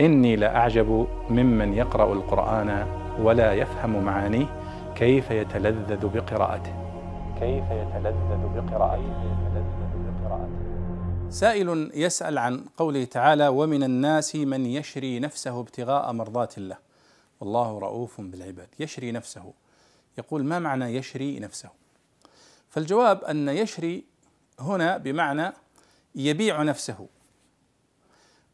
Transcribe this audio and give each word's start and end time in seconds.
إني 0.00 0.36
لأعجب 0.36 1.06
ممن 1.30 1.74
يقرأ 1.74 2.12
القرآن 2.12 2.86
ولا 3.20 3.52
يفهم 3.52 4.04
معانيه 4.04 4.46
كيف 4.96 5.30
يتلذذ 5.30 6.06
بقراءته. 6.08 6.72
كيف 7.40 7.64
يتلذذ 7.70 8.42
بقراءته. 8.56 9.38
سائل 11.30 11.90
يسأل 11.94 12.38
عن 12.38 12.64
قوله 12.76 13.04
تعالى 13.04 13.48
ومن 13.48 13.82
الناس 13.82 14.36
من 14.36 14.66
يشري 14.66 15.20
نفسه 15.20 15.60
ابتغاء 15.60 16.12
مرضات 16.12 16.58
الله 16.58 16.76
والله 17.40 17.78
رؤوف 17.78 18.20
بالعباد. 18.20 18.68
يشري 18.78 19.12
نفسه. 19.12 19.52
يقول 20.18 20.44
ما 20.44 20.58
معنى 20.58 20.84
يشري 20.84 21.40
نفسه? 21.40 21.68
فالجواب 22.68 23.24
أن 23.24 23.48
يشري 23.48 24.04
هنا 24.60 24.96
بمعنى 24.96 25.52
يبيع 26.14 26.62
نفسه. 26.62 27.06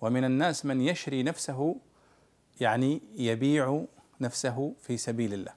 ومن 0.00 0.24
الناس 0.24 0.66
من 0.66 0.80
يشري 0.80 1.22
نفسه 1.22 1.76
يعني 2.60 3.02
يبيع 3.14 3.84
نفسه 4.20 4.74
في 4.82 4.96
سبيل 4.96 5.34
الله. 5.34 5.52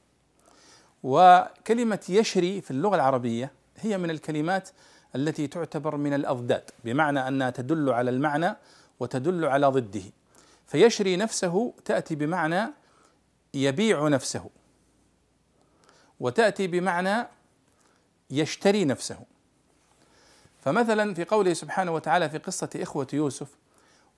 وكلمة 1.04 2.00
يشري 2.10 2.62
في 2.62 2.72
اللغة 2.72 2.96
العربية 2.96 3.52
هي 3.78 3.98
من 3.98 4.10
الكلمات 4.10 4.70
التي 5.16 5.48
تعتبر 5.48 5.98
من 5.98 6.14
الأضداد 6.14 6.72
بمعنى 6.86 7.28
أنها 7.28 7.50
تدل 7.50 7.90
على 7.90 8.10
المعنى 8.12 8.56
وتدل 9.00 9.46
على 9.46 9.68
ضده. 9.68 10.04
فيشري 10.68 11.18
نفسه 11.18 11.74
تأتي 11.86 12.16
بمعنى 12.16 12.74
يبيع 13.54 14.08
نفسه 14.08 14.50
وتأتي 16.20 16.68
بمعنى 16.68 17.28
يشتري 18.30 18.86
نفسه. 18.86 19.20
فمثلا 20.62 21.14
في 21.14 21.24
قوله 21.24 21.54
سبحانه 21.54 21.92
وتعالى 21.92 22.30
في 22.30 22.38
قصة 22.38 22.70
إخوة 22.76 23.08
يوسف 23.14 23.48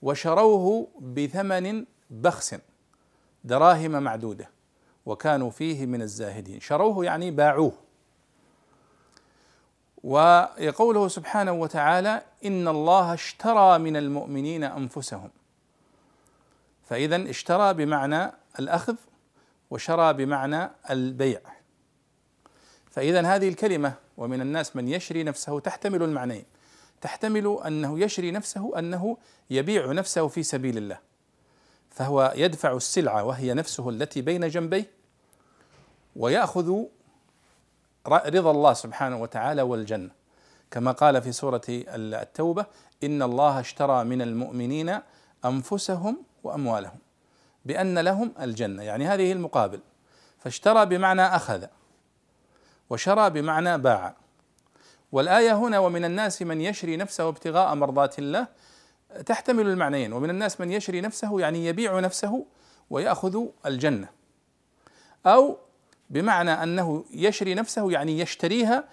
وشروه 0.04 0.88
بثمن 1.00 1.84
بخس 2.10 2.54
دراهم 3.44 3.90
معدودة 3.90 4.50
وكانوا 5.06 5.50
فيه 5.50 5.86
من 5.86 6.02
الزاهدين. 6.02 6.60
شروه 6.60 7.04
يعني 7.04 7.30
باعوه. 7.30 7.72
ويقوله 10.04 11.08
سبحانه 11.08 11.52
وتعالى 11.52 12.22
إن 12.44 12.68
الله 12.68 13.14
اشترى 13.14 13.78
من 13.78 13.96
المؤمنين 13.96 14.64
أنفسهم. 14.64 15.30
فإذا 16.84 17.30
اشترى 17.30 17.74
بمعنى 17.74 18.32
الأخذ 18.58 18.96
وشرى 19.70 20.12
بمعنى 20.12 20.70
البيع. 20.90 21.40
فإذا 22.90 23.26
هذه 23.26 23.48
الكلمة 23.48 23.94
ومن 24.16 24.40
الناس 24.40 24.76
من 24.76 24.88
يشري 24.88 25.22
نفسه 25.22 25.60
تحتمل 25.60 26.02
المعنيين. 26.02 26.53
تحتمل 27.00 27.58
أنه 27.66 28.00
يشري 28.00 28.30
نفسه 28.30 28.78
أنه 28.78 29.16
يبيع 29.50 29.92
نفسه 29.92 30.28
في 30.28 30.42
سبيل 30.42 30.78
الله. 30.78 30.98
فهو 31.90 32.32
يدفع 32.36 32.72
السلعة 32.72 33.24
وهي 33.24 33.54
نفسه 33.54 33.90
التي 33.90 34.22
بين 34.22 34.48
جنبيه 34.48 34.90
ويأخذ 36.16 36.82
رضا 38.08 38.50
الله 38.50 38.72
سبحانه 38.72 39.22
وتعالى 39.22 39.62
والجنة. 39.62 40.10
كما 40.70 40.92
قال 40.92 41.22
في 41.22 41.32
سورة 41.32 41.62
التوبة 41.68 42.66
إن 43.04 43.22
الله 43.22 43.60
اشترى 43.60 44.04
من 44.04 44.22
المؤمنين 44.22 44.98
أنفسهم 45.44 46.16
وأموالهم 46.42 46.98
بأن 47.64 47.98
لهم 47.98 48.32
الجنة. 48.40 48.82
يعني 48.82 49.06
هذه 49.06 49.32
المقابل. 49.32 49.80
فاشترى 50.38 50.86
بمعنى 50.86 51.22
أخذ 51.22 51.64
وشرى 52.90 53.30
بمعنى 53.30 53.78
باع. 53.78 54.14
والآية 55.14 55.56
هنا 55.56 55.78
ومن 55.78 56.04
الناس 56.04 56.42
من 56.42 56.60
يشري 56.60 56.96
نفسه 56.96 57.28
ابتغاء 57.28 57.74
مرضات 57.74 58.18
الله 58.18 58.46
تحتمل 59.26 59.66
المعنيين. 59.66 60.12
ومن 60.12 60.30
الناس 60.30 60.60
من 60.60 60.72
يشري 60.72 61.00
نفسه 61.00 61.40
يعني 61.40 61.66
يبيع 61.66 62.00
نفسه 62.00 62.46
ويأخذ 62.90 63.44
الجنة. 63.66 64.08
أو 65.26 65.58
بمعنى 66.10 66.50
أنه 66.50 67.04
يشري 67.10 67.54
نفسه 67.54 67.92
يعني 67.92 68.18
يشتريها 68.18 68.84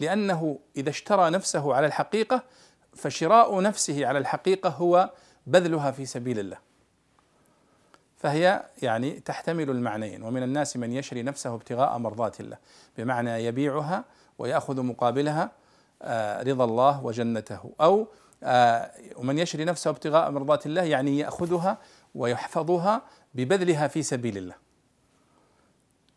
لأنه 0.00 0.58
إذا 0.76 0.90
اشترى 0.90 1.30
نفسه 1.30 1.74
على 1.74 1.86
الحقيقة 1.86 2.42
فشراء 2.96 3.62
نفسه 3.62 4.06
على 4.06 4.18
الحقيقة 4.18 4.68
هو 4.68 5.10
بذلها 5.46 5.90
في 5.90 6.06
سبيل 6.06 6.38
الله. 6.38 6.58
فهي 8.16 8.66
يعني 8.82 9.20
تحتمل 9.20 9.70
المعنيين. 9.70 10.22
ومن 10.22 10.42
الناس 10.42 10.76
من 10.76 10.92
يشري 10.92 11.22
نفسه 11.22 11.54
ابتغاء 11.54 11.98
مرضات 11.98 12.40
الله. 12.40 12.56
بمعنى 12.98 13.44
يبيعها 13.44 14.04
ويأخذ 14.38 14.82
مقابلها 14.82 15.60
رضا 16.42 16.64
الله 16.64 17.04
وجنته. 17.04 17.72
أو 17.80 18.06
آه، 18.42 18.90
ومن 19.16 19.38
يشري 19.38 19.64
نفسه 19.64 19.90
ابتغاء 19.90 20.30
مرضات 20.30 20.66
الله 20.66 20.82
يعني 20.82 21.18
يأخذها 21.18 21.78
ويحفظها 22.14 23.02
ببذلها 23.34 23.88
في 23.88 24.02
سبيل 24.02 24.36
الله. 24.36 24.54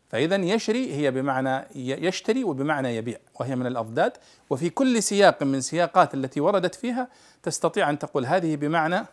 فاذا 0.08 0.36
يشري 0.36 0.94
هي 0.94 1.10
بمعنى 1.10 1.64
يشتري 1.74 2.44
وبمعنى 2.44 2.96
يبيع 2.96 3.18
وهي 3.40 3.56
من 3.56 3.66
الأضداد. 3.66 4.12
وفي 4.50 4.70
كل 4.70 5.02
سياق 5.02 5.42
من 5.42 5.60
سياقات 5.60 6.14
التي 6.14 6.40
وردت 6.40 6.74
فيها 6.74 7.08
تستطيع 7.42 7.90
أن 7.90 7.98
تقول 7.98 8.26
هذه 8.26 8.56
بمعنى 8.56 9.06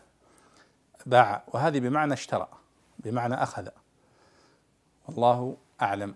باع 1.05 1.43
وهذه 1.47 1.79
بمعنى 1.79 2.13
اشترى 2.13 2.47
بمعنى 2.99 3.33
أخذ. 3.33 3.67
والله 5.07 5.57
أعلم. 5.81 6.15